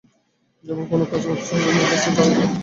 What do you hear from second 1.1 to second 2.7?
কোন অজ্ঞ মুফাসসির ধারণা করেছেন।